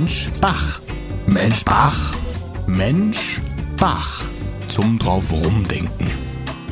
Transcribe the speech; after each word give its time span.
Mensch 0.00 0.30
Bach. 0.40 0.80
Mensch 1.26 1.62
Bach. 1.62 2.14
Mensch 2.66 3.38
Bach. 3.76 4.24
Zum 4.66 4.98
drauf 4.98 5.30
rumdenken. 5.30 6.10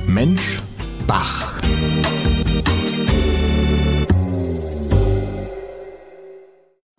Mensch 0.06 0.62
Bach. 1.06 1.61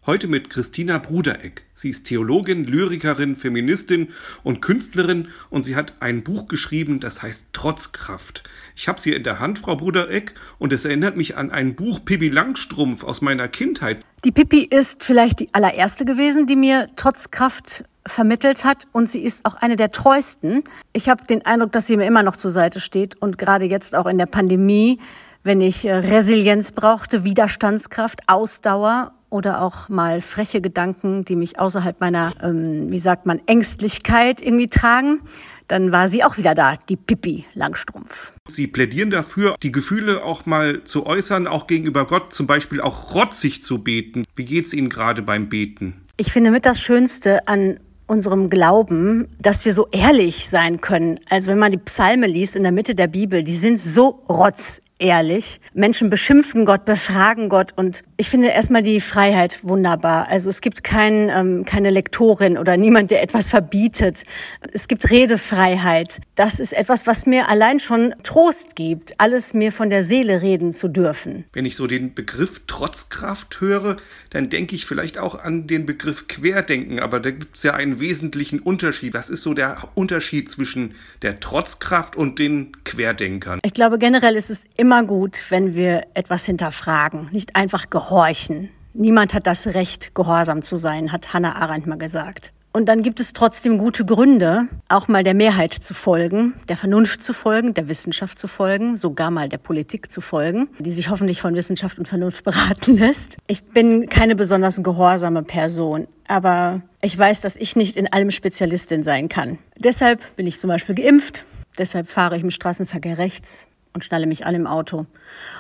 Heute 0.06 0.28
mit 0.28 0.50
Christina 0.50 0.98
Brudereck. 0.98 1.66
Sie 1.74 1.90
ist 1.90 2.06
Theologin, 2.06 2.64
Lyrikerin, 2.64 3.36
Feministin 3.36 4.08
und 4.44 4.60
Künstlerin 4.60 5.28
und 5.50 5.62
sie 5.62 5.76
hat 5.76 5.94
ein 6.00 6.24
Buch 6.24 6.48
geschrieben, 6.48 7.00
das 7.00 7.22
heißt 7.22 7.54
Trotzkraft. 7.54 8.42
Ich 8.76 8.88
habe 8.88 9.00
sie 9.00 9.14
in 9.14 9.24
der 9.24 9.40
Hand, 9.40 9.60
Frau 9.60 9.76
Brudereck, 9.76 10.34
und 10.58 10.74
es 10.74 10.86
erinnert 10.86 11.16
mich 11.16 11.38
an 11.38 11.52
ein 11.52 11.76
Buch 11.76 12.04
Pippi 12.06 12.30
Langstrumpf 12.30 13.04
aus 13.04 13.22
meiner 13.22 13.48
Kindheit. 13.48 14.00
Die 14.26 14.32
Pippi 14.34 14.64
ist 14.64 15.04
vielleicht 15.04 15.40
die 15.40 15.54
allererste 15.54 16.04
gewesen, 16.04 16.46
die 16.46 16.58
mir 16.58 16.90
Trotzkraft 16.98 17.86
vermittelt 18.06 18.66
hat 18.66 18.86
und 18.92 19.10
sie 19.10 19.24
ist 19.24 19.46
auch 19.46 19.56
eine 19.56 19.78
der 19.78 19.92
treuesten. 19.92 20.64
Ich 20.92 21.08
habe 21.08 21.26
den 21.26 21.46
Eindruck, 21.46 21.72
dass 21.72 21.88
sie 21.88 21.96
mir 21.96 22.06
immer 22.06 22.24
noch 22.24 22.36
zur 22.36 22.52
Seite 22.52 22.82
steht 22.82 23.22
und 23.22 23.38
gerade 23.38 23.64
jetzt 23.64 23.96
auch 23.96 24.08
in 24.08 24.18
der 24.18 24.26
Pandemie, 24.26 25.00
wenn 25.44 25.62
ich 25.62 25.86
äh, 25.86 25.94
Resilienz 25.94 26.74
brauchte, 26.74 27.24
Widerstandskraft, 27.24 28.22
Ausdauer 28.28 29.14
oder 29.30 29.62
auch 29.62 29.90
mal 29.90 30.22
freche 30.22 30.62
Gedanken, 30.62 31.26
die 31.26 31.36
mich 31.36 31.60
außerhalb 31.60 32.00
meiner, 32.00 32.34
ähm, 32.42 32.92
wie 32.92 33.00
sagt 33.00 33.26
man, 33.26 33.42
Ängstlichkeit 33.46 34.42
irgendwie 34.42 34.70
tragen, 34.70 35.22
dann 35.68 35.92
war 35.92 36.10
sie 36.10 36.24
auch 36.24 36.38
wieder 36.38 36.56
da, 36.56 36.76
die 36.76 36.96
Pippi 36.96 37.46
Langstrumpf. 37.54 38.34
Sie 38.48 38.68
plädieren 38.68 39.12
dafür, 39.12 39.56
die 39.62 39.72
Gefühle 39.72 40.24
auch 40.24 40.46
mal 40.46 40.84
zu 40.84 41.06
äußern, 41.06 41.48
auch 41.48 41.68
gegenüber 41.68 42.06
Gott, 42.06 42.34
zum 42.34 42.48
Beispiel 42.48 42.82
auch 42.82 43.14
rotzig 43.14 43.62
zu 43.62 43.84
beten. 43.84 44.24
Wie 44.36 44.46
geht 44.46 44.66
es 44.66 44.74
Ihnen 44.74 44.90
gerade 44.90 45.22
beim 45.22 45.50
Beten? 45.50 45.94
Ich 46.18 46.32
finde 46.32 46.52
mit 46.52 46.66
das 46.66 46.82
Schönste 46.82 47.48
an 47.48 47.80
unserem 48.08 48.50
Glauben, 48.50 49.28
dass 49.40 49.64
wir 49.66 49.74
so 49.74 49.88
ehrlich 49.92 50.50
sein 50.50 50.82
können. 50.82 51.20
Also 51.30 51.52
wenn 51.52 51.60
man 51.60 51.72
die 51.72 51.78
Psalme 51.78 52.26
liest 52.26 52.56
in 52.56 52.64
der 52.64 52.72
Mitte 52.72 52.96
der 52.96 53.08
Bibel, 53.08 53.44
die 53.44 53.56
sind 53.56 53.80
so 53.80 54.24
rotz 54.28 54.82
ehrlich. 55.00 55.60
Menschen 55.74 56.10
beschimpfen 56.10 56.66
Gott, 56.66 56.86
befragen 56.86 57.50
Gott 57.50 57.72
und 57.76 58.04
ich 58.18 58.30
finde 58.30 58.50
erstmal 58.50 58.84
die 58.84 59.00
Freiheit 59.00 59.60
wunderbar. 59.64 60.28
Also 60.28 60.50
es 60.50 60.62
gibt 60.62 60.84
kein, 60.84 61.30
ähm, 61.30 61.66
keine 61.66 61.90
Lektorin 61.90 62.58
oder 62.58 62.76
niemand, 62.76 63.12
der 63.12 63.24
etwas 63.24 63.50
verbietet. 63.50 64.26
Es 64.74 64.88
gibt 64.90 65.10
Redefreiheit. 65.10 66.20
Das 66.36 66.60
ist 66.60 66.74
etwas, 66.74 67.08
was 67.08 67.26
mir 67.26 67.48
allein 67.48 67.80
schon 67.80 68.14
Trost 68.24 68.76
gibt, 68.76 69.20
alles 69.20 69.54
mir 69.54 69.72
von 69.72 69.90
der 69.90 70.04
Seele 70.04 70.42
reden 70.42 70.74
zu 70.74 70.90
dürfen. 70.90 71.46
Wenn 71.54 71.66
ich 71.66 71.76
so 71.76 71.88
den 71.88 72.14
Begriff 72.14 72.62
Trotzkraft 72.68 73.62
höre, 73.62 73.96
dann 74.32 74.50
denke 74.50 74.76
ich 74.76 74.86
vielleicht 74.86 75.18
auch 75.18 75.42
an 75.42 75.68
den 75.68 75.86
Begriff 75.86 76.28
Querdenken, 76.28 77.00
aber 77.00 77.20
da 77.22 77.32
gibt 77.32 77.56
es 77.56 77.64
ja 77.64 77.74
einen 77.74 78.00
wesentlichen 78.00 78.60
Unterschied. 78.60 79.14
Was 79.14 79.30
ist 79.30 79.44
so 79.44 79.54
der 79.54 79.78
Unterschied 79.96 80.50
zwischen 80.50 80.96
der 81.22 81.40
Trotzkraft 81.40 82.18
und 82.18 82.38
den 82.38 82.74
Querdenkern? 82.84 83.60
Ich 83.64 83.74
glaube, 83.74 83.98
generell 83.98 84.36
ist 84.36 84.50
es 84.50 84.66
immer 84.76 84.89
gut, 85.04 85.46
wenn 85.50 85.76
wir 85.76 86.08
etwas 86.14 86.46
hinterfragen, 86.46 87.30
nicht 87.32 87.56
einfach 87.56 87.90
gehorchen. 87.90 88.70
Niemand 88.94 89.34
hat 89.34 89.48
das 89.48 89.68
Recht, 89.68 90.16
gehorsam 90.16 90.62
zu 90.62 90.76
sein, 90.76 91.12
hat 91.12 91.34
Hannah 91.34 91.56
Arendt 91.56 91.88
mal 91.88 91.98
gesagt. 91.98 92.52
Und 92.72 92.86
dann 92.86 93.02
gibt 93.02 93.20
es 93.20 93.34
trotzdem 93.34 93.78
gute 93.78 94.06
Gründe, 94.06 94.68
auch 94.90 95.08
mal 95.08 95.24
der 95.24 95.34
Mehrheit 95.34 95.74
zu 95.74 95.94
folgen, 95.94 96.54
der 96.70 96.78
Vernunft 96.78 97.24
zu 97.24 97.34
folgen, 97.34 97.74
der 97.74 97.88
Wissenschaft 97.88 98.38
zu 98.38 98.48
folgen, 98.48 98.98
sogar 98.98 99.32
mal 99.32 99.48
der 99.48 99.58
Politik 99.58 100.12
zu 100.12 100.22
folgen, 100.22 100.70
die 100.80 100.92
sich 100.92 101.10
hoffentlich 101.10 101.42
von 101.42 101.56
Wissenschaft 101.56 101.98
und 101.98 102.08
Vernunft 102.08 102.44
beraten 102.46 102.98
lässt. 102.98 103.38
Ich 103.48 103.64
bin 103.64 104.10
keine 104.10 104.36
besonders 104.36 104.84
gehorsame 104.84 105.44
Person, 105.44 106.08
aber 106.28 106.82
ich 107.02 107.18
weiß, 107.18 107.42
dass 107.42 107.56
ich 107.56 107.76
nicht 107.76 107.96
in 107.96 108.12
allem 108.12 108.32
Spezialistin 108.32 109.04
sein 109.04 109.30
kann. 109.30 109.60
Deshalb 109.78 110.36
bin 110.36 110.46
ich 110.46 110.60
zum 110.60 110.68
Beispiel 110.68 110.96
geimpft, 110.96 111.46
deshalb 111.78 112.08
fahre 112.08 112.38
ich 112.38 112.44
im 112.44 112.52
Straßenverkehr 112.52 113.18
rechts 113.18 113.69
und 113.94 114.04
schnalle 114.04 114.28
mich 114.28 114.46
an 114.46 114.56
im 114.56 114.68
Auto. 114.68 115.06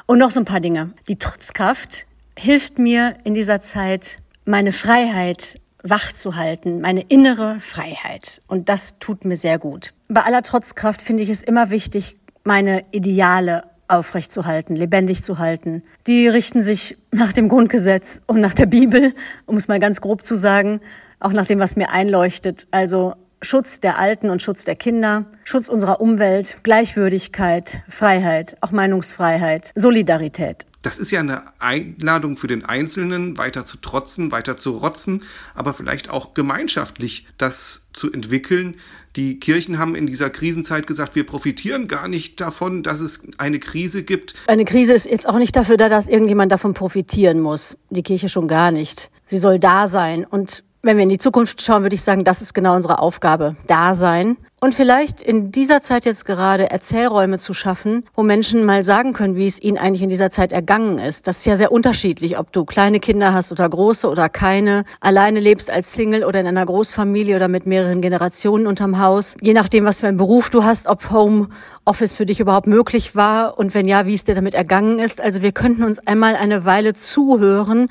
Und 0.06 0.19
noch 0.19 0.31
so 0.31 0.40
ein 0.40 0.45
paar 0.45 0.59
Dinge. 0.59 0.91
Die 1.07 1.17
Trotzkraft 1.17 2.06
hilft 2.38 2.79
mir 2.79 3.16
in 3.23 3.34
dieser 3.34 3.62
Zeit, 3.62 4.19
meine 4.45 4.72
Freiheit 4.72 5.59
wach 5.84 6.12
zu 6.12 6.35
halten, 6.35 6.81
meine 6.81 7.01
innere 7.01 7.59
Freiheit. 7.59 8.41
Und 8.47 8.69
das 8.69 9.00
tut 9.00 9.25
mir 9.25 9.35
sehr 9.35 9.59
gut. 9.59 9.94
Bei 10.07 10.23
aller 10.23 10.41
Trotzkraft 10.41 11.01
finde 11.01 11.23
ich 11.23 11.29
es 11.29 11.44
immer 11.44 11.69
wichtig, 11.69 12.18
meine 12.44 12.84
Ideale 12.91 13.63
aufrechtzuhalten, 13.88 14.75
lebendig 14.75 15.23
zu 15.23 15.39
halten. 15.39 15.84
Die 16.07 16.28
richten 16.28 16.63
sich 16.63 16.97
nach 17.12 17.34
dem 17.34 17.50
Grundgesetz 17.50 18.22
und 18.28 18.39
nach 18.39 18.53
der 18.53 18.68
Bibel, 18.68 19.13
um 19.45 19.57
es 19.57 19.68
mal 19.68 19.79
ganz 19.79 20.00
grob 20.01 20.23
zu 20.23 20.35
sagen, 20.35 20.79
auch 21.19 21.34
nach 21.34 21.47
dem, 21.47 21.59
was 21.59 21.75
mir 21.75 21.91
einleuchtet. 21.91 22.68
Also 22.72 23.16
Schutz 23.41 23.79
der 23.79 23.97
Alten 23.97 24.29
und 24.29 24.41
Schutz 24.41 24.66
der 24.66 24.75
Kinder, 24.75 25.25
Schutz 25.44 25.69
unserer 25.69 26.01
Umwelt, 26.01 26.57
Gleichwürdigkeit, 26.63 27.81
Freiheit, 27.88 28.57
auch 28.61 28.72
Meinungsfreiheit, 28.72 29.72
Solidarität. 29.75 30.66
Das 30.81 30.97
ist 30.97 31.11
ja 31.11 31.19
eine 31.19 31.44
Einladung 31.59 32.38
für 32.38 32.47
den 32.47 32.63
Einzelnen, 32.63 33.38
weiter 33.38 33.66
zu 33.66 33.77
trotzen, 33.77 34.31
weiter 34.31 34.55
zu 34.55 34.72
rotzen, 34.72 35.23
aber 35.53 35.73
vielleicht 35.73 36.09
auch 36.09 36.33
gemeinschaftlich 36.33 37.27
das 37.38 37.88
zu 37.91 38.11
entwickeln. 38.11 38.75
Die 39.17 39.39
Kirchen 39.39 39.77
haben 39.77 39.95
in 39.95 40.07
dieser 40.07 40.29
Krisenzeit 40.29 40.88
gesagt, 40.88 41.16
wir 41.16 41.25
profitieren 41.25 41.89
gar 41.89 42.07
nicht 42.07 42.39
davon, 42.39 42.83
dass 42.83 43.01
es 43.01 43.21
eine 43.38 43.59
Krise 43.59 44.03
gibt. 44.03 44.35
Eine 44.47 44.63
Krise 44.63 44.94
ist 44.94 45.06
jetzt 45.06 45.27
auch 45.27 45.38
nicht 45.38 45.56
dafür 45.56 45.75
da, 45.75 45.89
dass 45.89 46.07
irgendjemand 46.07 46.51
davon 46.51 46.73
profitieren 46.73 47.41
muss. 47.41 47.77
Die 47.89 48.03
Kirche 48.03 48.29
schon 48.29 48.47
gar 48.47 48.71
nicht. 48.71 49.11
Sie 49.25 49.38
soll 49.38 49.59
da 49.59 49.88
sein 49.88 50.25
und 50.25 50.63
wenn 50.81 50.97
wir 50.97 51.03
in 51.03 51.09
die 51.09 51.17
Zukunft 51.17 51.62
schauen, 51.62 51.84
würde 51.84 51.95
ich 51.95 52.03
sagen, 52.03 52.23
das 52.23 52.41
ist 52.41 52.53
genau 52.53 52.75
unsere 52.75 53.00
Aufgabe. 53.00 53.56
Da 53.67 53.95
sein 53.95 54.38
und 54.62 54.75
vielleicht 54.75 55.22
in 55.22 55.53
dieser 55.53 55.81
Zeit 55.81 56.06
jetzt 56.06 56.25
gerade 56.25 56.69
Erzählräume 56.69 57.38
zu 57.38 57.53
schaffen, 57.53 58.03
wo 58.13 58.23
Menschen 58.23 58.66
mal 58.66 58.84
sagen 58.84 59.13
können, 59.13 59.38
wie 59.38 59.47
es 59.47 59.62
ihnen 59.62 59.78
eigentlich 59.78 60.01
in 60.01 60.09
dieser 60.09 60.29
Zeit 60.29 60.51
ergangen 60.51 61.00
ist. 61.00 61.28
Das 61.28 61.39
ist 61.39 61.45
ja 61.45 61.56
sehr 61.56 61.72
unterschiedlich, 61.72 62.38
ob 62.38 62.51
du 62.51 62.66
kleine 62.66 63.00
Kinder 63.00 63.34
hast 63.34 63.53
oder 63.53 63.69
große 63.69 64.09
oder 64.09 64.28
keine, 64.28 64.84
alleine 65.00 65.39
lebst 65.39 65.72
als 65.72 65.94
Single 65.94 66.25
oder 66.25 66.41
in 66.41 66.47
einer 66.47 66.66
Großfamilie 66.66 67.38
oder 67.38 67.47
mit 67.47 67.66
mehreren 67.66 68.01
Generationen 68.01 68.68
unterm 68.68 69.00
Haus. 69.00 69.38
Je 69.41 69.53
nachdem, 69.53 69.85
was 69.85 70.01
für 70.01 70.07
einen 70.07 70.18
Beruf 70.18 70.50
du 70.50 70.66
hast, 70.66 70.88
ob 70.88 71.09
Home 71.09 71.47
Office 71.85 72.18
für 72.18 72.25
dich 72.25 72.41
überhaupt 72.41 72.68
möglich 72.68 73.16
war 73.16 73.57
und 73.57 73.73
wenn 73.73 73.88
ja, 73.88 74.06
wie 74.06 74.13
es 74.13 74.25
dir 74.25 74.35
damit 74.35 74.56
ergangen 74.56 75.00
ist. 75.00 75.22
Also 75.22 75.41
wir 75.41 75.53
könnten 75.53 75.84
uns 75.84 76.00
einmal 76.06 76.35
eine 76.35 76.66
Weile 76.66 76.94
zuhören, 76.94 77.88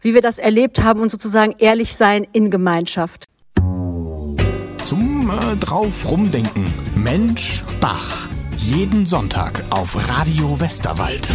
wie 0.00 0.14
wir 0.14 0.22
das 0.22 0.38
erlebt 0.38 0.82
haben 0.82 1.00
und 1.00 1.10
sozusagen 1.10 1.54
ehrlich 1.58 1.96
sein 1.96 2.26
in 2.32 2.50
Gemeinschaft 2.50 3.28
zum 4.88 5.30
äh, 5.30 5.54
drauf 5.56 6.10
rumdenken. 6.10 6.64
Mensch 6.94 7.62
Bach. 7.78 8.26
Jeden 8.56 9.04
Sonntag 9.04 9.62
auf 9.68 10.08
Radio 10.08 10.58
Westerwald. 10.58 11.30